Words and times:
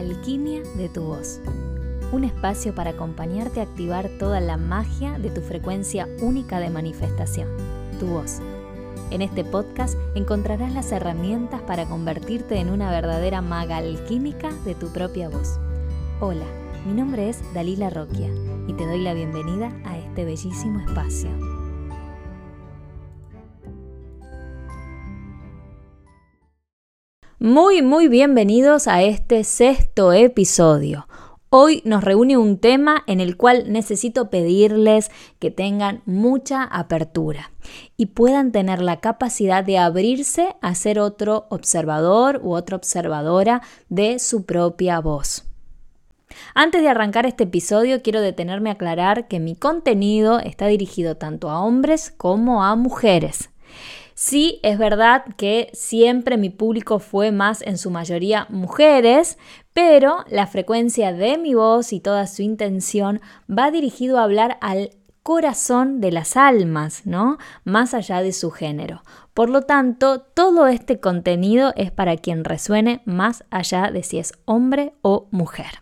Alquimia 0.00 0.62
de 0.76 0.88
tu 0.88 1.02
voz. 1.02 1.40
Un 2.10 2.24
espacio 2.24 2.74
para 2.74 2.92
acompañarte 2.92 3.60
a 3.60 3.64
activar 3.64 4.08
toda 4.18 4.40
la 4.40 4.56
magia 4.56 5.18
de 5.18 5.28
tu 5.28 5.42
frecuencia 5.42 6.08
única 6.22 6.58
de 6.58 6.70
manifestación, 6.70 7.46
tu 7.98 8.06
voz. 8.06 8.40
En 9.10 9.20
este 9.20 9.44
podcast 9.44 9.98
encontrarás 10.14 10.72
las 10.72 10.90
herramientas 10.90 11.60
para 11.60 11.84
convertirte 11.84 12.56
en 12.60 12.70
una 12.70 12.90
verdadera 12.90 13.42
maga 13.42 13.76
alquímica 13.76 14.50
de 14.64 14.74
tu 14.74 14.88
propia 14.88 15.28
voz. 15.28 15.58
Hola, 16.18 16.46
mi 16.86 16.94
nombre 16.94 17.28
es 17.28 17.38
Dalila 17.52 17.90
Roquia 17.90 18.30
y 18.68 18.72
te 18.72 18.86
doy 18.86 19.02
la 19.02 19.12
bienvenida 19.12 19.70
a 19.84 19.98
este 19.98 20.24
bellísimo 20.24 20.80
espacio. 20.80 21.28
Muy, 27.42 27.80
muy 27.80 28.08
bienvenidos 28.08 28.86
a 28.86 29.00
este 29.00 29.44
sexto 29.44 30.12
episodio. 30.12 31.08
Hoy 31.48 31.80
nos 31.86 32.04
reúne 32.04 32.36
un 32.36 32.58
tema 32.58 33.02
en 33.06 33.18
el 33.18 33.38
cual 33.38 33.72
necesito 33.72 34.28
pedirles 34.28 35.10
que 35.38 35.50
tengan 35.50 36.02
mucha 36.04 36.64
apertura 36.64 37.50
y 37.96 38.06
puedan 38.06 38.52
tener 38.52 38.82
la 38.82 39.00
capacidad 39.00 39.64
de 39.64 39.78
abrirse 39.78 40.54
a 40.60 40.74
ser 40.74 40.98
otro 41.00 41.46
observador 41.48 42.42
u 42.42 42.52
otra 42.52 42.76
observadora 42.76 43.62
de 43.88 44.18
su 44.18 44.44
propia 44.44 45.00
voz. 45.00 45.46
Antes 46.54 46.82
de 46.82 46.88
arrancar 46.88 47.24
este 47.24 47.44
episodio, 47.44 48.02
quiero 48.02 48.20
detenerme 48.20 48.68
a 48.68 48.74
aclarar 48.74 49.28
que 49.28 49.40
mi 49.40 49.56
contenido 49.56 50.40
está 50.40 50.66
dirigido 50.66 51.16
tanto 51.16 51.48
a 51.48 51.62
hombres 51.62 52.12
como 52.14 52.62
a 52.62 52.76
mujeres. 52.76 53.48
Sí, 54.22 54.60
es 54.62 54.76
verdad 54.76 55.24
que 55.38 55.70
siempre 55.72 56.36
mi 56.36 56.50
público 56.50 56.98
fue 56.98 57.32
más 57.32 57.62
en 57.62 57.78
su 57.78 57.90
mayoría 57.90 58.46
mujeres, 58.50 59.38
pero 59.72 60.26
la 60.28 60.46
frecuencia 60.46 61.14
de 61.14 61.38
mi 61.38 61.54
voz 61.54 61.94
y 61.94 62.00
toda 62.00 62.26
su 62.26 62.42
intención 62.42 63.22
va 63.50 63.70
dirigido 63.70 64.18
a 64.18 64.24
hablar 64.24 64.58
al 64.60 64.90
corazón 65.22 66.02
de 66.02 66.12
las 66.12 66.36
almas, 66.36 67.06
¿no? 67.06 67.38
Más 67.64 67.94
allá 67.94 68.20
de 68.20 68.34
su 68.34 68.50
género. 68.50 69.04
Por 69.32 69.48
lo 69.48 69.62
tanto, 69.62 70.20
todo 70.20 70.66
este 70.66 71.00
contenido 71.00 71.72
es 71.74 71.90
para 71.90 72.18
quien 72.18 72.44
resuene 72.44 73.00
más 73.06 73.44
allá 73.48 73.90
de 73.90 74.02
si 74.02 74.18
es 74.18 74.34
hombre 74.44 74.92
o 75.00 75.28
mujer. 75.30 75.80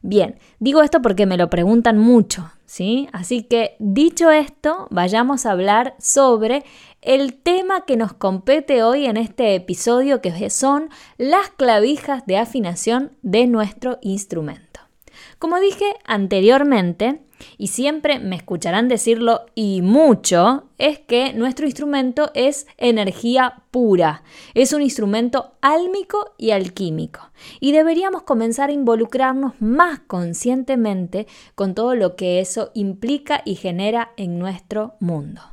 Bien, 0.00 0.38
digo 0.58 0.82
esto 0.82 1.00
porque 1.00 1.26
me 1.26 1.36
lo 1.36 1.48
preguntan 1.48 1.96
mucho, 1.96 2.50
¿sí? 2.66 3.08
Así 3.12 3.44
que 3.44 3.76
dicho 3.78 4.32
esto, 4.32 4.88
vayamos 4.90 5.46
a 5.46 5.52
hablar 5.52 5.94
sobre 6.00 6.64
el 7.02 7.34
tema 7.34 7.84
que 7.84 7.96
nos 7.96 8.12
compete 8.12 8.84
hoy 8.84 9.06
en 9.06 9.16
este 9.16 9.56
episodio, 9.56 10.22
que 10.22 10.50
son 10.50 10.88
las 11.18 11.50
clavijas 11.50 12.24
de 12.26 12.38
afinación 12.38 13.10
de 13.22 13.48
nuestro 13.48 13.98
instrumento. 14.02 14.80
Como 15.40 15.58
dije 15.58 15.84
anteriormente, 16.04 17.22
y 17.58 17.66
siempre 17.66 18.20
me 18.20 18.36
escucharán 18.36 18.86
decirlo 18.86 19.46
y 19.56 19.82
mucho, 19.82 20.68
es 20.78 21.00
que 21.00 21.32
nuestro 21.32 21.66
instrumento 21.66 22.30
es 22.34 22.68
energía 22.78 23.64
pura, 23.72 24.22
es 24.54 24.72
un 24.72 24.80
instrumento 24.80 25.54
álmico 25.60 26.34
y 26.38 26.52
alquímico, 26.52 27.32
y 27.58 27.72
deberíamos 27.72 28.22
comenzar 28.22 28.70
a 28.70 28.74
involucrarnos 28.74 29.60
más 29.60 29.98
conscientemente 30.06 31.26
con 31.56 31.74
todo 31.74 31.96
lo 31.96 32.14
que 32.14 32.38
eso 32.38 32.70
implica 32.74 33.42
y 33.44 33.56
genera 33.56 34.12
en 34.16 34.38
nuestro 34.38 34.94
mundo 35.00 35.51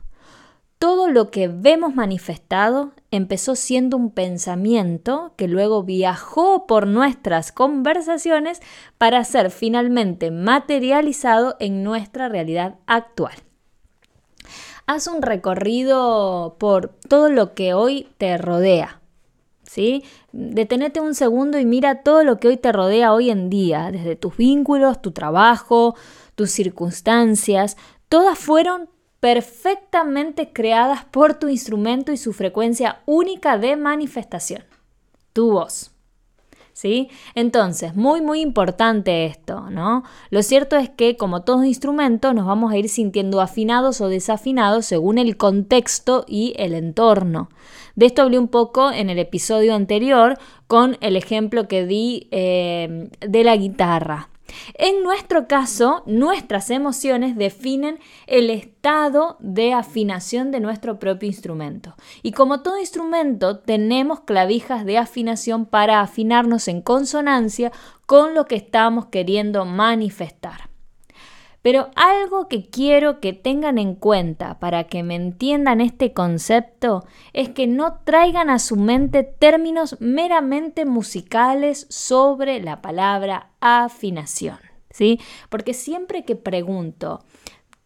todo 0.80 1.10
lo 1.10 1.30
que 1.30 1.50
vemos 1.50 1.94
manifestado 1.94 2.94
empezó 3.12 3.56
siendo 3.56 3.98
un 3.98 4.12
pensamiento 4.12 5.34
que 5.36 5.50
luego 5.50 5.84
viajó 5.84 6.66
por 6.68 6.88
nuestras 6.88 7.52
conversaciones 7.52 8.62
para 8.98 9.22
ser 9.26 9.52
finalmente 9.52 10.32
materializado 10.32 11.58
en 11.60 11.84
nuestra 11.84 12.30
realidad 12.30 12.76
actual. 12.88 13.34
Haz 14.88 15.08
un 15.08 15.22
recorrido 15.22 16.56
por 16.58 16.96
todo 17.10 17.30
lo 17.30 17.54
que 17.54 17.74
hoy 17.74 18.08
te 18.18 18.38
rodea. 18.38 19.02
¿Sí? 19.64 20.04
Detenete 20.32 21.00
un 21.00 21.14
segundo 21.14 21.60
y 21.60 21.66
mira 21.66 22.02
todo 22.02 22.24
lo 22.24 22.40
que 22.40 22.48
hoy 22.48 22.58
te 22.58 22.72
rodea 22.72 23.14
hoy 23.14 23.30
en 23.30 23.52
día, 23.52 23.92
desde 23.92 24.16
tus 24.16 24.36
vínculos, 24.36 25.00
tu 25.00 25.12
trabajo, 25.12 25.96
tus 26.34 26.50
circunstancias, 26.50 27.78
todas 28.08 28.40
fueron 28.40 28.90
perfectamente 29.20 30.52
creadas 30.54 31.06
por 31.06 31.36
tu 31.36 31.50
instrumento 31.50 32.12
y 32.12 32.18
su 32.18 32.34
frecuencia 32.34 33.02
única 33.06 33.58
de 33.58 33.76
manifestación, 33.76 34.64
tu 35.34 35.52
voz. 35.52 35.92
¿Sí? 36.72 37.10
Entonces, 37.36 37.94
muy 37.94 38.22
muy 38.22 38.40
importante 38.40 39.26
esto, 39.26 39.70
¿no? 39.70 40.06
Lo 40.30 40.42
cierto 40.44 40.78
es 40.78 40.90
que 40.90 41.18
como 41.18 41.42
todo 41.42 41.66
instrumento 41.66 42.34
nos 42.34 42.46
vamos 42.46 42.72
a 42.72 42.78
ir 42.78 42.88
sintiendo 42.88 43.42
afinados 43.42 44.00
o 44.00 44.08
desafinados 44.08 44.86
según 44.86 45.18
el 45.18 45.36
contexto 45.36 46.24
y 46.26 46.54
el 46.56 46.74
entorno. 46.74 47.50
De 47.96 48.06
esto 48.06 48.22
hablé 48.22 48.40
un 48.40 48.48
poco 48.48 48.92
en 48.92 49.10
el 49.10 49.20
episodio 49.20 49.76
anterior 49.76 50.38
con 50.68 50.96
el 51.02 51.18
ejemplo 51.18 51.68
que 51.68 51.86
di 51.86 52.30
eh, 52.32 53.10
de 53.20 53.44
la 53.44 53.58
guitarra. 53.58 54.30
En 54.76 55.04
nuestro 55.04 55.48
caso, 55.48 56.04
nuestras 56.06 56.70
emociones 56.70 57.36
definen 57.36 58.00
el 58.28 58.50
estado 58.50 59.38
de 59.40 59.74
afinación 59.74 60.52
de 60.52 60.60
nuestro 60.60 61.00
propio 61.00 61.28
instrumento. 61.28 61.96
Y 62.24 62.32
como 62.32 62.62
todo 62.62 62.80
instrumento, 62.80 63.60
tenemos 63.60 64.22
clavijas 64.22 64.86
de 64.86 64.98
afinación 64.98 65.66
para 65.66 66.02
afinarnos 66.02 66.68
en 66.68 66.82
consonancia 66.82 67.72
con 68.06 68.34
lo 68.34 68.46
que 68.46 68.56
estamos 68.56 69.08
queriendo 69.08 69.66
manifestar. 69.66 70.69
Pero 71.62 71.90
algo 71.96 72.48
que 72.48 72.70
quiero 72.70 73.20
que 73.20 73.34
tengan 73.34 73.78
en 73.78 73.96
cuenta 73.96 74.60
para 74.60 74.86
que 74.86 75.04
me 75.04 75.16
entiendan 75.16 75.82
este 75.82 76.14
concepto 76.14 77.06
es 77.34 77.50
que 77.50 77.68
no 77.68 78.00
traigan 78.04 78.50
a 78.50 78.60
su 78.60 78.78
mente 78.78 79.24
términos 79.24 79.98
meramente 80.00 80.86
musicales 80.86 81.86
sobre 81.90 82.62
la 82.62 82.82
palabra 82.82 83.50
afinación, 83.60 84.60
¿sí? 84.90 85.20
Porque 85.50 85.74
siempre 85.74 86.24
que 86.24 86.36
pregunto, 86.36 87.26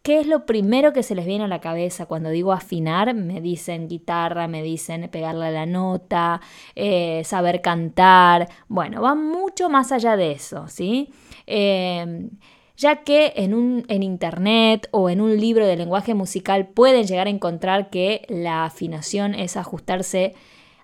¿Qué 0.04 0.20
es 0.20 0.26
lo 0.26 0.44
primero 0.44 0.92
que 0.92 1.02
se 1.02 1.14
les 1.14 1.24
viene 1.24 1.44
a 1.44 1.48
la 1.48 1.62
cabeza 1.62 2.04
cuando 2.04 2.28
digo 2.28 2.52
afinar? 2.52 3.14
Me 3.14 3.40
dicen 3.40 3.88
guitarra, 3.88 4.48
me 4.48 4.62
dicen 4.62 5.08
pegarle 5.10 5.46
a 5.46 5.50
la 5.50 5.64
nota, 5.64 6.42
eh, 6.74 7.22
saber 7.24 7.62
cantar. 7.62 8.50
Bueno, 8.68 9.00
va 9.00 9.14
mucho 9.14 9.70
más 9.70 9.92
allá 9.92 10.18
de 10.18 10.32
eso, 10.32 10.68
¿sí? 10.68 11.10
Eh, 11.46 12.28
ya 12.76 13.04
que 13.04 13.32
en, 13.36 13.54
un, 13.54 13.84
en 13.88 14.02
internet 14.02 14.88
o 14.90 15.08
en 15.08 15.20
un 15.20 15.38
libro 15.38 15.66
de 15.66 15.76
lenguaje 15.76 16.14
musical 16.14 16.66
pueden 16.68 17.06
llegar 17.06 17.26
a 17.26 17.30
encontrar 17.30 17.90
que 17.90 18.26
la 18.28 18.64
afinación 18.64 19.34
es 19.34 19.56
ajustarse, 19.56 20.34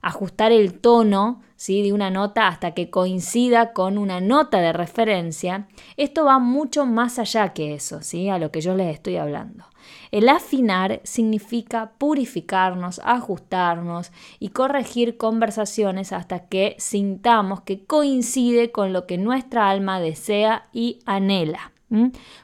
ajustar 0.00 0.52
el 0.52 0.78
tono 0.78 1.42
¿sí? 1.56 1.82
de 1.82 1.92
una 1.92 2.10
nota 2.10 2.48
hasta 2.48 2.72
que 2.72 2.90
coincida 2.90 3.72
con 3.72 3.98
una 3.98 4.20
nota 4.20 4.60
de 4.60 4.72
referencia, 4.72 5.68
esto 5.96 6.24
va 6.24 6.38
mucho 6.38 6.86
más 6.86 7.18
allá 7.18 7.52
que 7.52 7.74
eso, 7.74 8.02
¿sí? 8.02 8.28
a 8.28 8.38
lo 8.38 8.50
que 8.50 8.60
yo 8.60 8.74
les 8.74 8.94
estoy 8.94 9.16
hablando. 9.16 9.64
El 10.10 10.28
afinar 10.28 11.00
significa 11.04 11.92
purificarnos, 11.98 13.00
ajustarnos 13.04 14.12
y 14.38 14.50
corregir 14.50 15.16
conversaciones 15.16 16.12
hasta 16.12 16.46
que 16.48 16.76
sintamos 16.78 17.62
que 17.62 17.84
coincide 17.84 18.72
con 18.72 18.92
lo 18.92 19.06
que 19.06 19.18
nuestra 19.18 19.70
alma 19.70 20.00
desea 20.00 20.68
y 20.72 21.00
anhela. 21.04 21.72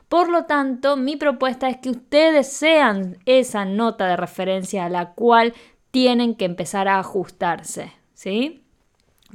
Por 0.08 0.28
lo 0.28 0.44
tanto, 0.44 0.96
mi 0.96 1.16
propuesta 1.16 1.68
es 1.68 1.76
que 1.78 1.90
ustedes 1.90 2.52
sean 2.52 3.18
esa 3.26 3.64
nota 3.64 4.06
de 4.06 4.16
referencia 4.16 4.84
a 4.84 4.90
la 4.90 5.12
cual 5.12 5.54
tienen 5.92 6.34
que 6.34 6.44
empezar 6.44 6.88
a 6.88 6.98
ajustarse, 6.98 7.92
¿sí? 8.12 8.62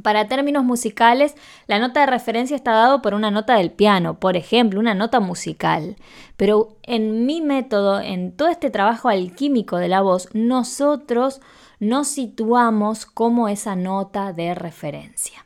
Para 0.03 0.27
términos 0.27 0.63
musicales, 0.63 1.35
la 1.67 1.77
nota 1.77 2.01
de 2.01 2.05
referencia 2.05 2.55
está 2.55 2.71
dado 2.71 3.01
por 3.01 3.13
una 3.13 3.29
nota 3.29 3.55
del 3.55 3.71
piano, 3.71 4.19
por 4.19 4.37
ejemplo, 4.37 4.79
una 4.79 4.93
nota 4.93 5.19
musical. 5.19 5.97
Pero 6.37 6.77
en 6.83 7.25
mi 7.25 7.41
método, 7.41 7.99
en 7.99 8.35
todo 8.35 8.47
este 8.47 8.69
trabajo 8.69 9.09
alquímico 9.09 9.77
de 9.77 9.89
la 9.89 10.01
voz, 10.01 10.29
nosotros 10.33 11.41
nos 11.79 12.07
situamos 12.07 13.05
como 13.05 13.49
esa 13.49 13.75
nota 13.75 14.33
de 14.33 14.55
referencia. 14.55 15.45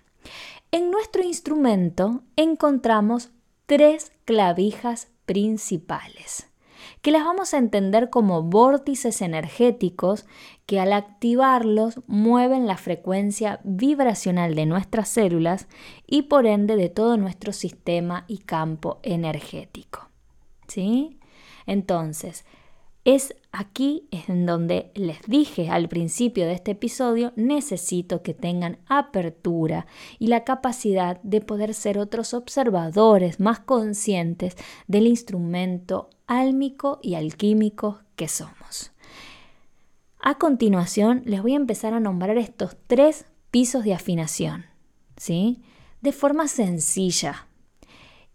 En 0.71 0.91
nuestro 0.91 1.23
instrumento 1.23 2.21
encontramos 2.35 3.29
tres 3.65 4.11
clavijas 4.25 5.09
principales, 5.25 6.49
que 7.01 7.11
las 7.11 7.25
vamos 7.25 7.53
a 7.53 7.57
entender 7.57 8.09
como 8.09 8.43
vórtices 8.43 9.21
energéticos 9.21 10.25
que 10.65 10.79
al 10.79 10.93
activarlos 10.93 12.01
mueven 12.07 12.67
la 12.67 12.77
frecuencia 12.77 13.59
vibracional 13.63 14.55
de 14.55 14.65
nuestras 14.65 15.09
células 15.09 15.67
y 16.05 16.23
por 16.23 16.45
ende 16.45 16.75
de 16.75 16.89
todo 16.89 17.17
nuestro 17.17 17.53
sistema 17.53 18.25
y 18.27 18.39
campo 18.39 18.99
energético. 19.03 20.09
¿Sí? 20.67 21.19
Entonces, 21.65 22.45
es 23.03 23.35
aquí 23.55 24.07
es 24.11 24.29
en 24.29 24.45
donde 24.45 24.91
les 24.95 25.21
dije 25.27 25.69
al 25.69 25.87
principio 25.87 26.45
de 26.45 26.53
este 26.53 26.71
episodio, 26.71 27.31
necesito 27.35 28.21
que 28.21 28.33
tengan 28.33 28.77
apertura 28.87 29.87
y 30.19 30.27
la 30.27 30.43
capacidad 30.43 31.21
de 31.23 31.41
poder 31.41 31.73
ser 31.73 31.97
otros 31.97 32.33
observadores 32.33 33.39
más 33.39 33.59
conscientes 33.59 34.55
del 34.87 35.07
instrumento 35.07 36.09
álmico 36.27 36.99
y 37.01 37.15
alquímico 37.15 38.01
que 38.15 38.27
somos. 38.27 38.91
A 40.19 40.37
continuación 40.37 41.21
les 41.25 41.41
voy 41.41 41.53
a 41.53 41.57
empezar 41.57 41.93
a 41.93 41.99
nombrar 41.99 42.37
estos 42.37 42.75
tres 42.87 43.25
pisos 43.51 43.83
de 43.83 43.93
afinación, 43.93 44.65
¿sí? 45.17 45.61
De 46.01 46.11
forma 46.11 46.47
sencilla. 46.47 47.47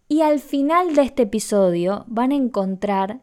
Y 0.07 0.21
al 0.21 0.39
final 0.39 0.95
de 0.95 1.03
este 1.03 1.23
episodio 1.23 2.05
van 2.07 2.31
a 2.31 2.35
encontrar 2.35 3.21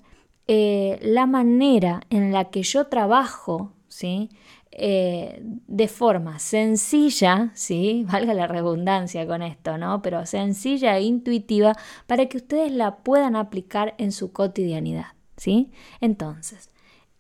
eh, 0.49 0.99
la 1.03 1.27
manera 1.27 2.01
en 2.11 2.33
la 2.33 2.47
que 2.47 2.63
yo 2.63 2.87
trabajo, 2.87 3.73
¿sí? 3.89 4.31
Eh, 4.71 5.41
de 5.43 5.89
forma 5.89 6.39
sencilla, 6.39 7.51
¿sí? 7.55 8.05
valga 8.11 8.35
la 8.35 8.47
redundancia 8.47 9.27
con 9.27 9.43
esto, 9.43 9.77
¿no? 9.77 10.03
pero 10.03 10.25
sencilla 10.25 10.97
e 10.97 11.03
intuitiva 11.03 11.75
para 12.07 12.27
que 12.27 12.37
ustedes 12.37 12.71
la 12.73 12.99
puedan 12.99 13.35
aplicar 13.35 13.95
en 13.99 14.13
su 14.13 14.33
cotidianidad. 14.33 15.07
¿sí? 15.37 15.71
Entonces, 16.01 16.71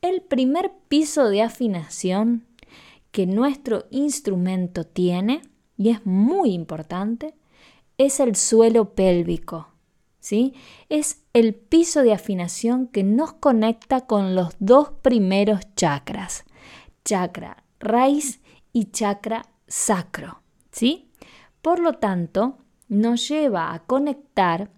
el 0.02 0.22
primer 0.22 0.70
piso 0.88 1.28
de 1.28 1.42
afinación 1.42 2.46
que 3.10 3.26
nuestro 3.26 3.86
instrumento 3.90 4.84
tiene, 4.84 5.42
y 5.76 5.88
es 5.90 6.04
muy 6.06 6.52
importante, 6.52 7.34
es 7.96 8.20
el 8.20 8.36
suelo 8.36 8.94
pélvico. 8.94 9.68
Es 10.88 11.22
el 11.32 11.54
piso 11.54 12.02
de 12.02 12.12
afinación 12.12 12.88
que 12.88 13.02
nos 13.02 13.32
conecta 13.34 14.02
con 14.02 14.34
los 14.34 14.54
dos 14.58 14.90
primeros 15.02 15.60
chakras, 15.75 16.44
chakra 17.04 17.64
raíz 17.80 18.40
y 18.72 18.86
chakra 18.86 19.46
sacro, 19.66 20.42
¿sí? 20.70 21.10
Por 21.62 21.80
lo 21.80 21.94
tanto, 21.94 22.58
nos 22.88 23.28
lleva 23.28 23.72
a 23.75 23.80
conectar 23.80 24.70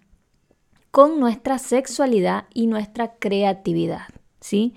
con 0.90 1.20
nuestra 1.20 1.58
sexualidad 1.58 2.46
y 2.52 2.66
nuestra 2.66 3.14
creatividad, 3.14 4.08
¿sí? 4.40 4.74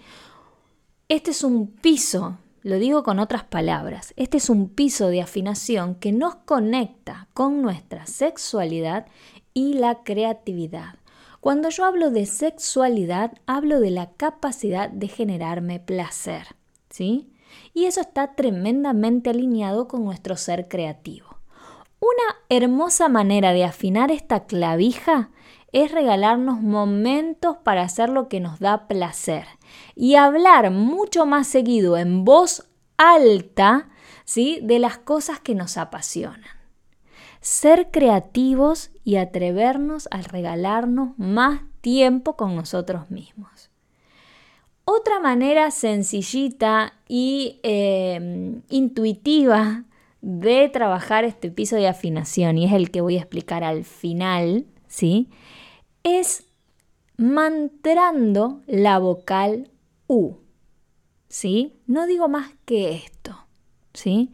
Este 1.09 1.31
es 1.31 1.43
un 1.43 1.67
piso, 1.67 2.37
lo 2.61 2.77
digo 2.77 3.03
con 3.03 3.19
otras 3.19 3.43
palabras, 3.43 4.13
este 4.15 4.37
es 4.37 4.49
un 4.49 4.69
piso 4.69 5.07
de 5.07 5.21
afinación 5.21 5.95
que 5.95 6.11
nos 6.11 6.35
conecta 6.35 7.27
con 7.33 7.61
nuestra 7.61 8.05
sexualidad 8.05 9.07
y 9.53 9.73
la 9.73 10.03
creatividad. 10.03 10.95
Cuando 11.39 11.69
yo 11.69 11.85
hablo 11.85 12.09
de 12.09 12.25
sexualidad, 12.25 13.33
hablo 13.45 13.79
de 13.79 13.91
la 13.91 14.11
capacidad 14.13 14.89
de 14.89 15.07
generarme 15.07 15.79
placer, 15.79 16.55
¿sí? 16.89 17.33
Y 17.73 17.85
eso 17.85 18.01
está 18.01 18.35
tremendamente 18.35 19.29
alineado 19.29 19.87
con 19.87 20.05
nuestro 20.05 20.37
ser 20.37 20.67
creativo. 20.67 21.37
Una 21.99 22.37
hermosa 22.49 23.09
manera 23.09 23.53
de 23.53 23.63
afinar 23.63 24.11
esta 24.11 24.45
clavija 24.45 25.31
es 25.71 25.91
regalarnos 25.91 26.61
momentos 26.61 27.57
para 27.57 27.81
hacer 27.81 28.09
lo 28.09 28.29
que 28.29 28.39
nos 28.39 28.59
da 28.59 28.87
placer 28.87 29.45
y 29.95 30.15
hablar 30.15 30.71
mucho 30.71 31.25
más 31.25 31.47
seguido 31.47 31.97
en 31.97 32.23
voz 32.25 32.69
alta 32.97 33.89
¿sí? 34.23 34.59
de 34.63 34.79
las 34.79 34.97
cosas 34.97 35.39
que 35.39 35.55
nos 35.55 35.77
apasionan. 35.77 36.52
Ser 37.43 37.91
creativos 37.91 38.89
y 39.03 39.17
atrevernos 39.17 40.07
a 40.11 40.21
regalarnos 40.21 41.09
más 41.17 41.63
tiempo 41.81 42.37
con 42.37 42.55
nosotros 42.55 43.11
mismos. 43.11 43.69
Otra 44.85 45.19
manera 45.19 45.69
sencillita 45.69 46.93
y 47.09 47.59
em, 47.63 48.61
intuitiva 48.69 49.83
de 50.21 50.69
trabajar 50.69 51.25
este 51.25 51.51
piso 51.51 51.75
de 51.75 51.89
afinación, 51.89 52.57
y 52.57 52.65
es 52.65 52.71
el 52.71 52.91
que 52.91 53.01
voy 53.01 53.17
a 53.17 53.19
explicar 53.19 53.65
al 53.65 53.83
final, 53.83 54.65
¿sí? 54.87 55.29
Es 56.03 56.45
mantrando 57.17 58.61
la 58.67 58.99
vocal 58.99 59.69
U, 60.07 60.35
¿sí? 61.27 61.73
No 61.87 62.07
digo 62.07 62.29
más 62.29 62.51
que 62.63 62.95
esto, 62.95 63.37
¿sí? 63.93 64.31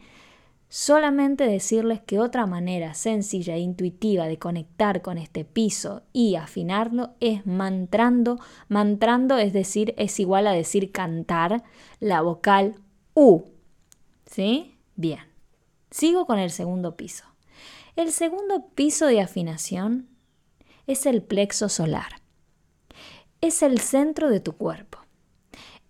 Solamente 0.72 1.48
decirles 1.48 2.00
que 2.00 2.20
otra 2.20 2.46
manera 2.46 2.94
sencilla 2.94 3.56
e 3.56 3.58
intuitiva 3.58 4.28
de 4.28 4.38
conectar 4.38 5.02
con 5.02 5.18
este 5.18 5.44
piso 5.44 6.02
y 6.12 6.36
afinarlo 6.36 7.10
es 7.18 7.44
mantrando. 7.44 8.38
Mantrando 8.68 9.36
es 9.36 9.52
decir, 9.52 9.94
es 9.98 10.20
igual 10.20 10.46
a 10.46 10.52
decir 10.52 10.92
cantar 10.92 11.64
la 11.98 12.20
vocal 12.20 12.76
U. 13.14 13.42
¿Sí? 14.26 14.76
Bien. 14.94 15.18
Sigo 15.90 16.24
con 16.24 16.38
el 16.38 16.52
segundo 16.52 16.96
piso. 16.96 17.24
El 17.96 18.12
segundo 18.12 18.68
piso 18.76 19.06
de 19.06 19.20
afinación 19.20 20.08
es 20.86 21.04
el 21.04 21.20
plexo 21.20 21.68
solar. 21.68 22.22
Es 23.40 23.64
el 23.64 23.80
centro 23.80 24.30
de 24.30 24.38
tu 24.38 24.52
cuerpo. 24.52 24.98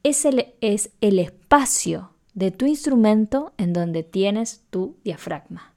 Es 0.03 0.25
el, 0.25 0.55
es 0.63 0.91
el 1.03 1.19
espacio 1.19 2.15
de 2.35 2.51
tu 2.51 2.67
instrumento 2.67 3.53
en 3.57 3.73
donde 3.73 4.03
tienes 4.03 4.65
tu 4.71 4.97
diafragma. 5.05 5.75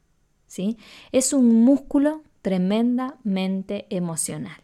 ¿sí? 0.47 0.77
Es 1.11 1.33
un 1.33 1.63
músculo 1.63 2.23
tremendamente 2.41 3.87
emocional. 3.89 4.61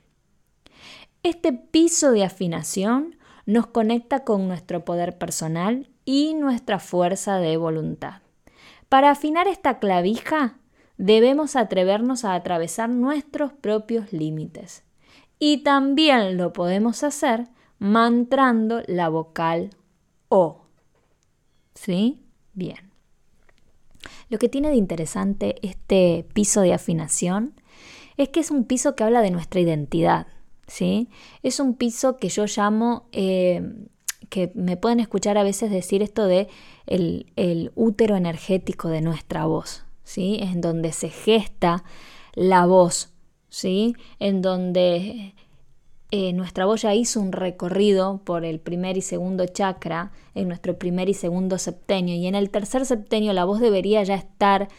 Este 1.24 1.52
piso 1.52 2.12
de 2.12 2.24
afinación 2.24 3.16
nos 3.46 3.68
conecta 3.68 4.24
con 4.24 4.48
nuestro 4.48 4.86
poder 4.86 5.18
personal 5.18 5.90
y 6.06 6.34
nuestra 6.36 6.80
fuerza 6.80 7.40
de 7.40 7.58
voluntad. 7.58 8.22
Para 8.88 9.12
afinar 9.12 9.48
esta 9.48 9.80
clavija 9.80 10.58
debemos 10.98 11.56
atrevernos 11.56 12.26
a 12.26 12.36
atravesar 12.36 12.90
nuestros 12.90 13.54
propios 13.54 14.14
límites. 14.14 14.84
Y 15.40 15.64
también 15.64 16.38
lo 16.38 16.54
podemos 16.54 17.04
hacer 17.04 17.48
mantrando 17.80 18.84
la 18.88 19.10
vocal 19.10 19.70
O. 20.28 20.66
¿Sí? 21.80 22.20
Bien. 22.54 22.92
Lo 24.28 24.38
que 24.38 24.50
tiene 24.50 24.68
de 24.70 24.76
interesante 24.76 25.56
este 25.66 26.26
piso 26.34 26.60
de 26.60 26.74
afinación 26.74 27.54
es 28.18 28.28
que 28.28 28.42
es 28.42 28.52
un 28.52 28.66
piso 28.66 28.96
que 28.96 29.06
habla 29.06 29.22
de 29.22 29.32
nuestra 29.32 29.62
identidad. 29.62 30.28
¿sí? 30.68 31.08
Es 31.42 31.62
un 31.62 31.76
piso 31.76 32.18
que 32.18 32.28
yo 32.28 32.46
llamo, 32.48 33.08
eh, 33.14 33.62
que 34.28 34.52
me 34.56 34.76
pueden 34.76 35.00
escuchar 35.00 35.38
a 35.38 35.44
veces 35.44 35.72
decir 35.72 36.02
esto 36.04 36.26
de 36.26 36.50
el, 36.86 37.72
útero 37.76 38.18
energético 38.18 38.90
de 38.90 39.00
nuestra 39.00 39.46
voz, 39.46 39.86
¿sí? 40.04 40.38
En 40.42 40.60
donde 40.60 40.92
se 40.92 41.08
gesta 41.08 41.86
la 42.34 42.66
voz, 42.66 43.14
¿sí? 43.48 43.96
En 44.20 44.42
donde 44.42 45.34
eh, 46.12 46.34
nuestra 46.34 46.66
voz 46.66 46.82
ya 46.82 46.96
hizo 46.96 47.20
un 47.20 47.32
recorrido 47.32 48.22
por 48.24 48.44
el 48.44 48.60
primer 48.60 48.98
y 48.98 49.02
segundo 49.02 49.46
chakra, 49.46 50.12
en 50.34 50.48
nuestro 50.48 50.78
primer 50.78 51.08
y 51.08 51.14
segundo 51.14 51.60
septenio, 51.60 52.16
y 52.16 52.26
en 52.26 52.36
el 52.36 52.50
tercer 52.50 52.86
septenio 52.86 53.32
la 53.34 53.46
voz 53.46 53.60
debería 53.60 54.04
ya 54.04 54.16
estar 54.16 54.70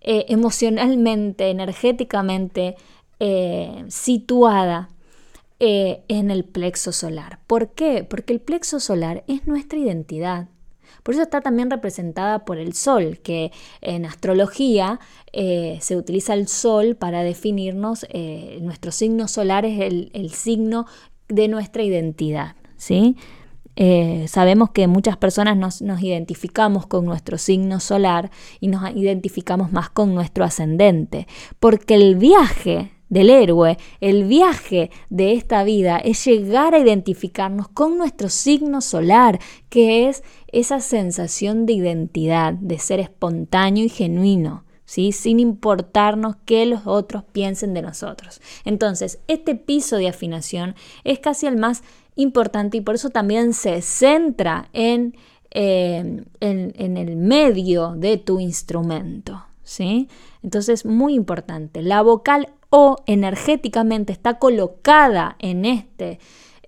eh, 0.00 0.26
emocionalmente, 0.28 1.50
energéticamente 1.50 2.76
eh, 3.18 3.84
situada 3.88 4.90
en 5.58 6.30
el 6.30 6.44
plexo 6.44 6.92
solar. 6.92 7.40
¿Por 7.46 7.70
qué? 7.70 8.04
Porque 8.04 8.34
el 8.34 8.40
plexo 8.40 8.78
solar 8.78 9.24
es 9.26 9.46
nuestra 9.46 9.78
identidad. 9.78 10.48
Por 11.02 11.14
eso 11.14 11.22
está 11.22 11.40
también 11.40 11.70
representada 11.70 12.44
por 12.44 12.58
el 12.58 12.74
sol, 12.74 13.18
que 13.22 13.52
en 13.80 14.04
astrología 14.04 15.00
eh, 15.32 15.78
se 15.80 15.96
utiliza 15.96 16.34
el 16.34 16.48
sol 16.48 16.96
para 16.96 17.22
definirnos, 17.22 18.06
eh, 18.10 18.58
nuestro 18.62 18.92
signo 18.92 19.28
solar 19.28 19.64
es 19.64 19.80
el, 19.80 20.30
signo 20.30 20.86
de 21.28 21.48
nuestra 21.48 21.82
identidad. 21.82 22.56
¿sí? 22.76 23.16
Eh, 23.76 24.26
sabemos 24.28 24.70
que 24.70 24.86
muchas 24.86 25.16
personas 25.16 25.56
nos, 25.56 25.82
nos, 25.82 26.02
identificamos 26.02 26.86
con 26.86 27.04
nuestro 27.04 27.38
signo 27.38 27.80
solar 27.80 28.30
y 28.60 28.68
nos 28.68 28.90
identificamos 28.96 29.72
más 29.72 29.90
con 29.90 30.14
nuestro 30.14 30.44
ascendente, 30.44 31.26
porque 31.60 31.94
el 31.94 32.16
viaje 32.16 32.95
del 33.08 33.30
héroe, 33.30 33.78
el 34.00 34.24
viaje 34.24 34.90
de 35.10 35.32
esta 35.32 35.64
vida 35.64 35.98
es 35.98 36.24
llegar 36.24 36.74
a 36.74 36.78
identificarnos 36.78 37.68
con 37.68 37.98
nuestro 37.98 38.28
signo 38.28 38.80
solar, 38.80 39.38
que 39.68 40.08
es 40.08 40.22
esa 40.48 40.80
sensación 40.80 41.66
de 41.66 41.74
identidad, 41.74 42.54
de 42.54 42.78
ser 42.78 43.00
espontáneo 43.00 43.84
y 43.84 43.88
genuino. 43.88 44.64
¿Sí? 44.88 45.10
sin 45.10 45.40
importarnos 45.40 46.36
qué 46.44 46.64
los 46.64 46.86
otros 46.86 47.24
piensen 47.32 47.74
de 47.74 47.82
nosotros. 47.82 48.40
Entonces, 48.64 49.18
este 49.26 49.56
piso 49.56 49.96
de 49.96 50.06
afinación 50.06 50.76
es 51.02 51.18
casi 51.18 51.48
el 51.48 51.56
más 51.56 51.82
importante 52.14 52.76
y 52.76 52.82
por 52.82 52.94
eso 52.94 53.10
también 53.10 53.52
se 53.52 53.82
centra 53.82 54.68
en, 54.72 55.16
eh, 55.50 56.24
en, 56.38 56.96
el 56.96 57.16
medio 57.16 57.94
de 57.96 58.16
tu 58.16 58.38
instrumento. 58.38 59.44
¿sí? 59.64 60.08
Entonces, 60.44 60.86
muy 60.86 61.14
importante. 61.14 61.82
La 61.82 62.02
vocal 62.02 62.54
o 62.70 62.96
energéticamente 63.06 64.12
está 64.12 64.38
colocada 64.38 65.36
en 65.38 65.64
este 65.64 66.18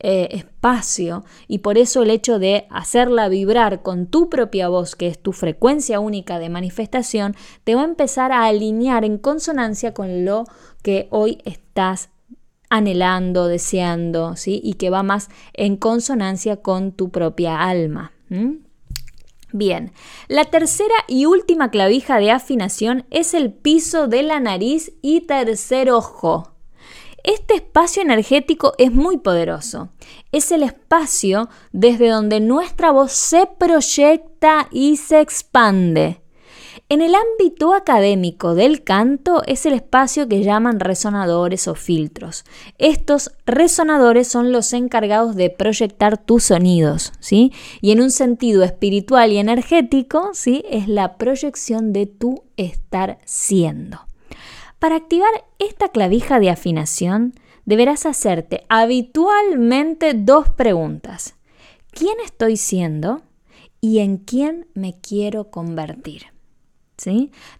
eh, 0.00 0.28
espacio 0.30 1.24
y 1.48 1.58
por 1.58 1.76
eso 1.76 2.04
el 2.04 2.10
hecho 2.10 2.38
de 2.38 2.68
hacerla 2.70 3.28
vibrar 3.28 3.82
con 3.82 4.06
tu 4.06 4.28
propia 4.28 4.68
voz, 4.68 4.94
que 4.94 5.08
es 5.08 5.18
tu 5.18 5.32
frecuencia 5.32 5.98
única 5.98 6.38
de 6.38 6.48
manifestación, 6.48 7.34
te 7.64 7.74
va 7.74 7.82
a 7.82 7.86
empezar 7.86 8.30
a 8.30 8.44
alinear 8.44 9.04
en 9.04 9.18
consonancia 9.18 9.94
con 9.94 10.24
lo 10.24 10.44
que 10.82 11.08
hoy 11.10 11.38
estás 11.44 12.10
anhelando, 12.70 13.48
deseando, 13.48 14.36
¿sí? 14.36 14.60
Y 14.62 14.74
que 14.74 14.90
va 14.90 15.02
más 15.02 15.30
en 15.52 15.76
consonancia 15.76 16.58
con 16.58 16.92
tu 16.92 17.10
propia 17.10 17.62
alma. 17.62 18.12
Bien, 19.52 19.92
la 20.28 20.44
tercera 20.44 20.94
y 21.06 21.24
última 21.24 21.70
clavija 21.70 22.18
de 22.18 22.30
afinación 22.30 23.06
es 23.10 23.32
el 23.32 23.52
piso 23.52 24.06
de 24.06 24.22
la 24.22 24.40
nariz 24.40 24.92
y 25.00 25.22
tercer 25.22 25.90
ojo. 25.90 26.52
Este 27.24 27.54
espacio 27.54 28.02
energético 28.02 28.74
es 28.78 28.92
muy 28.92 29.18
poderoso. 29.18 29.88
Es 30.32 30.52
el 30.52 30.62
espacio 30.62 31.48
desde 31.72 32.08
donde 32.08 32.40
nuestra 32.40 32.90
voz 32.90 33.12
se 33.12 33.48
proyecta 33.58 34.68
y 34.70 34.96
se 34.96 35.20
expande. 35.20 36.20
En 36.90 37.02
el 37.02 37.14
ámbito 37.14 37.74
académico 37.74 38.54
del 38.54 38.82
canto 38.82 39.42
es 39.46 39.66
el 39.66 39.74
espacio 39.74 40.26
que 40.26 40.42
llaman 40.42 40.80
resonadores 40.80 41.68
o 41.68 41.74
filtros. 41.74 42.46
Estos 42.78 43.30
resonadores 43.44 44.26
son 44.26 44.52
los 44.52 44.72
encargados 44.72 45.36
de 45.36 45.50
proyectar 45.50 46.16
tus 46.16 46.44
sonidos, 46.44 47.12
¿sí? 47.20 47.52
Y 47.82 47.92
en 47.92 48.00
un 48.00 48.10
sentido 48.10 48.64
espiritual 48.64 49.32
y 49.32 49.36
energético, 49.36 50.30
¿sí? 50.32 50.64
Es 50.70 50.88
la 50.88 51.18
proyección 51.18 51.92
de 51.92 52.06
tu 52.06 52.44
estar 52.56 53.18
siendo. 53.26 54.00
Para 54.78 54.96
activar 54.96 55.44
esta 55.58 55.88
clavija 55.88 56.40
de 56.40 56.48
afinación, 56.48 57.34
deberás 57.66 58.06
hacerte 58.06 58.64
habitualmente 58.70 60.14
dos 60.14 60.48
preguntas. 60.48 61.34
¿Quién 61.90 62.14
estoy 62.24 62.56
siendo? 62.56 63.20
¿Y 63.82 63.98
en 63.98 64.16
quién 64.16 64.68
me 64.72 64.98
quiero 64.98 65.50
convertir? 65.50 66.37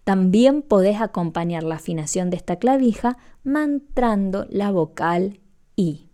También 0.03 0.61
podés 0.61 1.01
acompañar 1.01 1.63
la 1.63 1.75
afinación 1.75 2.29
de 2.29 2.37
esta 2.37 2.57
clavija 2.57 3.17
mantrando 3.43 4.45
la 4.49 4.71
vocal 4.71 5.39
I. 5.75 6.09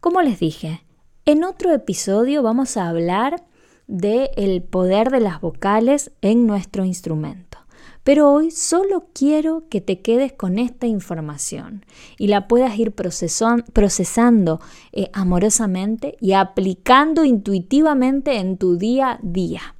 Como 0.00 0.22
les 0.22 0.38
dije, 0.38 0.82
en 1.24 1.44
otro 1.44 1.72
episodio 1.72 2.42
vamos 2.42 2.76
a 2.76 2.88
hablar 2.88 3.44
del 3.86 4.30
el 4.36 4.62
poder 4.62 5.10
de 5.10 5.20
las 5.20 5.40
vocales 5.40 6.12
en 6.22 6.46
nuestro 6.46 6.84
instrumento. 6.84 7.58
Pero 8.04 8.32
hoy 8.32 8.52
solo 8.52 9.08
quiero 9.12 9.64
que 9.68 9.80
te 9.80 10.00
quedes 10.00 10.32
con 10.32 10.60
esta 10.60 10.86
información 10.86 11.84
y 12.18 12.28
la 12.28 12.46
puedas 12.46 12.78
ir 12.78 12.92
procesando 12.92 14.60
eh, 14.92 15.10
amorosamente 15.12 16.16
y 16.20 16.32
aplicando 16.32 17.24
intuitivamente 17.24 18.38
en 18.38 18.58
tu 18.58 18.76
día 18.76 19.12
a 19.12 19.18
día. 19.22 19.75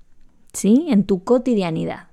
¿Sí? 0.56 0.86
En 0.88 1.04
tu 1.04 1.22
cotidianidad. 1.22 2.08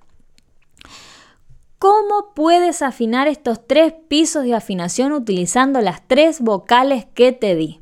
¿Cómo 1.80 2.34
puedes 2.34 2.82
afinar 2.82 3.28
estos 3.28 3.68
tres 3.68 3.94
pisos 4.08 4.44
de 4.44 4.56
afinación 4.56 5.12
utilizando 5.12 5.82
las 5.82 6.08
tres 6.08 6.40
vocales 6.40 7.06
que 7.14 7.34
te 7.34 7.56
di? 7.56 7.82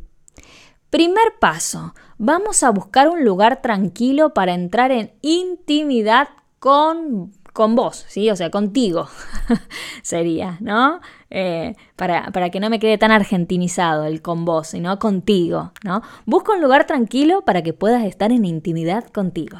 Primer 0.89 1.35
paso, 1.39 1.93
vamos 2.17 2.63
a 2.63 2.71
buscar 2.71 3.07
un 3.09 3.23
lugar 3.23 3.61
tranquilo 3.61 4.33
para 4.33 4.53
entrar 4.53 4.91
en 4.91 5.13
intimidad 5.21 6.29
con, 6.57 7.31
con 7.53 7.75
vos, 7.75 8.05
¿sí? 8.07 8.29
O 8.29 8.35
sea, 8.35 8.49
contigo 8.49 9.07
sería, 10.01 10.57
¿no? 10.61 10.99
Eh, 11.29 11.75
para, 11.95 12.31
para, 12.31 12.49
que 12.49 12.59
no 12.59 12.69
me 12.69 12.79
quede 12.79 12.97
tan 12.97 13.11
argentinizado 13.11 14.05
el 14.05 14.21
con 14.21 14.45
vos, 14.45 14.69
sino 14.69 14.97
contigo, 14.99 15.71
¿no? 15.83 16.01
Busca 16.25 16.53
un 16.53 16.61
lugar 16.61 16.85
tranquilo 16.87 17.43
para 17.45 17.61
que 17.61 17.73
puedas 17.73 18.03
estar 18.03 18.31
en 18.31 18.45
intimidad 18.45 19.05
contigo. 19.07 19.59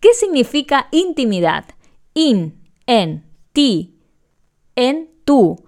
¿Qué 0.00 0.14
significa 0.14 0.88
intimidad? 0.90 1.64
In, 2.14 2.60
en, 2.86 3.24
ti, 3.52 3.98
en, 4.76 5.10
tú. 5.24 5.64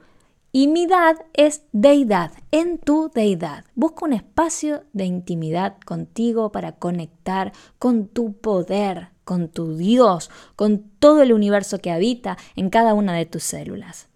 Intimidad 0.56 1.16
es 1.32 1.62
deidad, 1.72 2.30
en 2.52 2.78
tu 2.78 3.10
deidad. 3.12 3.64
Busca 3.74 4.04
un 4.04 4.12
espacio 4.12 4.84
de 4.92 5.04
intimidad 5.04 5.78
contigo 5.84 6.52
para 6.52 6.76
conectar 6.76 7.52
con 7.80 8.06
tu 8.06 8.34
poder, 8.34 9.08
con 9.24 9.48
tu 9.48 9.76
Dios, 9.76 10.30
con 10.54 10.84
todo 11.00 11.22
el 11.22 11.32
universo 11.32 11.80
que 11.80 11.90
habita 11.90 12.38
en 12.54 12.70
cada 12.70 12.94
una 12.94 13.14
de 13.14 13.26
tus 13.26 13.42
células. 13.42 14.06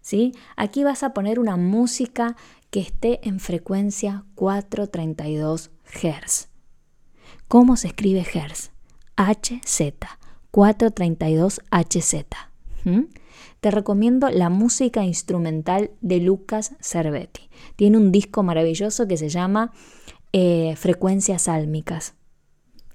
¿Sí? 0.00 0.32
Aquí 0.54 0.84
vas 0.84 1.02
a 1.02 1.12
poner 1.12 1.40
una 1.40 1.56
música 1.56 2.36
que 2.70 2.78
esté 2.78 3.26
en 3.26 3.40
frecuencia 3.40 4.24
432 4.36 5.70
Hz. 5.86 6.49
¿Cómo 7.50 7.76
se 7.76 7.88
escribe 7.88 8.22
Hz? 8.22 8.70
HZ, 9.16 9.80
432HZ. 10.52 12.26
Te 13.58 13.70
recomiendo 13.72 14.30
la 14.30 14.50
música 14.50 15.02
instrumental 15.02 15.90
de 16.00 16.20
Lucas 16.20 16.76
Cervetti. 16.80 17.50
Tiene 17.74 17.96
un 17.96 18.12
disco 18.12 18.44
maravilloso 18.44 19.08
que 19.08 19.16
se 19.16 19.30
llama 19.30 19.72
eh, 20.32 20.76
Frecuencias 20.76 21.48
Álmicas. 21.48 22.14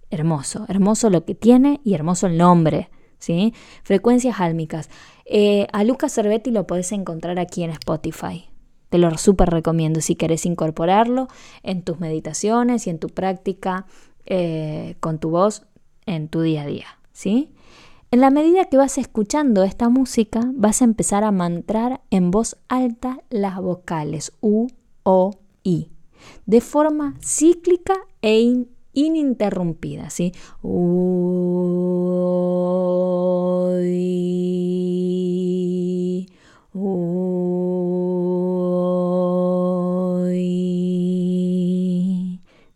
Hermoso, 0.10 0.64
hermoso 0.70 1.10
lo 1.10 1.26
que 1.26 1.36
tiene 1.36 1.82
y 1.84 1.94
hermoso 1.94 2.28
el 2.28 2.38
nombre. 2.38 2.90
¿sí? 3.20 3.54
Frecuencias 3.84 4.40
Álmicas. 4.40 4.90
Eh, 5.26 5.68
a 5.74 5.84
Lucas 5.84 6.14
Cervetti 6.14 6.52
lo 6.52 6.66
podés 6.66 6.94
encontrar 6.94 7.40
aquí 7.40 7.66
en 7.66 7.72
Spotify. 7.72 8.46
Te 8.88 9.00
lo 9.00 9.18
súper 9.18 9.50
recomiendo 9.50 10.00
si 10.00 10.16
querés 10.16 10.46
incorporarlo 10.46 11.28
en 11.62 11.82
tus 11.82 12.00
meditaciones 12.00 12.88
y 12.88 12.90
en 12.92 13.00
tu 13.00 13.10
práctica 13.10 13.86
eh, 14.26 14.96
con 15.00 15.20
tu 15.20 15.30
voz 15.30 15.66
en 16.06 16.28
tu 16.30 16.42
día 16.42 16.64
a 16.64 16.66
día, 16.66 16.88
¿sí? 17.12 17.52
En 18.12 18.22
la 18.22 18.30
medida 18.30 18.66
que 18.66 18.78
vas 18.78 18.98
escuchando 18.98 19.64
esta 19.64 19.90
música, 19.90 20.42
vas 20.56 20.82
a 20.82 20.86
empezar 20.86 21.24
a 21.24 21.32
mantrar 21.32 22.02
en 22.12 22.32
voz 22.32 22.56
alta 22.70 23.20
las 23.30 23.60
vocales 23.60 24.32
U, 24.42 24.68
O, 25.04 25.32
I, 25.64 25.90
de 26.46 26.62
forma 26.62 27.16
cíclica 27.22 27.96
e 28.22 28.66
ininterrumpida, 28.94 30.10
¿sí? 30.10 30.34
U, 30.62 31.76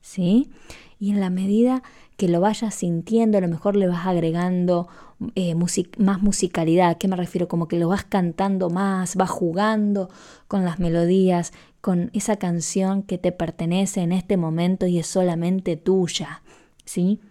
¿sí? 0.02 0.50
Y 1.00 1.12
en 1.12 1.22
la 1.22 1.30
medida 1.30 1.82
que 2.18 2.28
lo 2.28 2.42
vayas 2.42 2.76
sintiendo, 2.76 3.38
a 3.38 3.42
lo 3.42 3.48
mejor 3.48 3.78
le 3.78 3.88
vas 3.88 4.06
agregando 4.06 4.90
eh, 5.36 5.56
más 5.98 6.22
musicalidad. 6.22 6.98
qué 6.98 7.08
me 7.08 7.16
refiero? 7.16 7.48
Como 7.48 7.70
que 7.70 7.80
lo 7.80 7.88
vas 7.88 8.04
cantando 8.04 8.70
más, 8.70 9.16
vas 9.16 9.30
jugando 9.30 10.10
con 10.50 10.66
las 10.66 10.80
melodías, 10.80 11.54
con 11.80 12.10
esa 12.14 12.36
canción 12.36 13.04
que 13.04 13.18
te 13.18 13.32
pertenece 13.32 14.02
en 14.02 14.12
este 14.12 14.36
momento 14.36 14.86
y 14.86 15.00
es 15.00 15.08
solamente 15.08 15.78
tuya, 15.78 16.42
¿sí? 16.84 17.22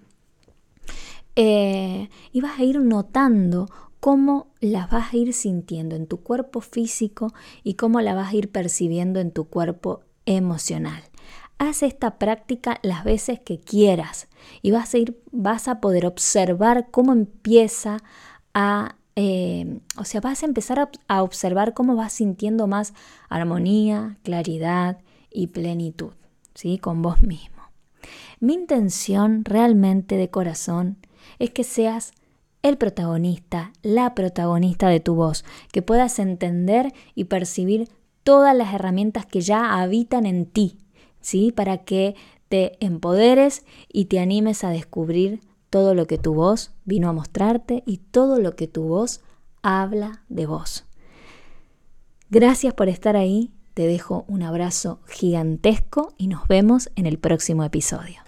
Eh, 1.36 2.08
y 2.32 2.40
vas 2.40 2.58
a 2.58 2.64
ir 2.64 2.80
notando 2.80 3.68
cómo 4.00 4.48
las 4.60 4.90
vas 4.90 5.12
a 5.12 5.16
ir 5.16 5.32
sintiendo 5.32 5.94
en 5.96 6.06
tu 6.06 6.22
cuerpo 6.22 6.60
físico 6.60 7.32
y 7.62 7.74
cómo 7.74 8.00
la 8.00 8.14
vas 8.14 8.32
a 8.32 8.36
ir 8.36 8.50
percibiendo 8.50 9.20
en 9.20 9.30
tu 9.30 9.44
cuerpo 9.44 10.00
emocional. 10.24 11.07
Haz 11.58 11.82
esta 11.82 12.18
práctica 12.18 12.78
las 12.82 13.02
veces 13.02 13.40
que 13.40 13.58
quieras 13.58 14.28
y 14.62 14.70
vas 14.70 14.94
a, 14.94 14.98
ir, 14.98 15.20
vas 15.32 15.66
a 15.66 15.80
poder 15.80 16.06
observar 16.06 16.88
cómo 16.92 17.12
empieza 17.12 17.98
a, 18.54 18.94
eh, 19.16 19.80
o 19.96 20.04
sea, 20.04 20.20
vas 20.20 20.44
a 20.44 20.46
empezar 20.46 20.78
a, 20.78 20.90
a 21.08 21.24
observar 21.24 21.74
cómo 21.74 21.96
vas 21.96 22.12
sintiendo 22.12 22.68
más 22.68 22.94
armonía, 23.28 24.18
claridad 24.22 24.98
y 25.32 25.48
plenitud, 25.48 26.12
¿sí? 26.54 26.78
Con 26.78 27.02
vos 27.02 27.22
mismo. 27.22 27.58
Mi 28.38 28.54
intención 28.54 29.44
realmente 29.44 30.16
de 30.16 30.30
corazón 30.30 30.98
es 31.40 31.50
que 31.50 31.64
seas 31.64 32.12
el 32.62 32.78
protagonista, 32.78 33.72
la 33.82 34.14
protagonista 34.14 34.88
de 34.88 35.00
tu 35.00 35.16
voz, 35.16 35.44
que 35.72 35.82
puedas 35.82 36.20
entender 36.20 36.92
y 37.16 37.24
percibir 37.24 37.88
todas 38.22 38.56
las 38.56 38.74
herramientas 38.74 39.26
que 39.26 39.40
ya 39.40 39.80
habitan 39.80 40.24
en 40.24 40.46
ti 40.46 40.78
¿sí? 41.28 41.52
Para 41.52 41.84
que 41.84 42.16
te 42.48 42.82
empoderes 42.84 43.64
y 43.92 44.06
te 44.06 44.18
animes 44.18 44.64
a 44.64 44.70
descubrir 44.70 45.40
todo 45.68 45.94
lo 45.94 46.06
que 46.06 46.16
tu 46.16 46.32
voz 46.32 46.72
vino 46.86 47.08
a 47.10 47.12
mostrarte 47.12 47.82
y 47.84 47.98
todo 47.98 48.38
lo 48.38 48.56
que 48.56 48.66
tu 48.66 48.84
voz 48.84 49.20
habla 49.62 50.22
de 50.30 50.46
vos. 50.46 50.86
Gracias 52.30 52.72
por 52.72 52.88
estar 52.88 53.16
ahí, 53.16 53.50
te 53.74 53.86
dejo 53.86 54.24
un 54.26 54.42
abrazo 54.42 55.00
gigantesco 55.06 56.14
y 56.16 56.28
nos 56.28 56.48
vemos 56.48 56.90
en 56.96 57.04
el 57.04 57.18
próximo 57.18 57.62
episodio. 57.62 58.27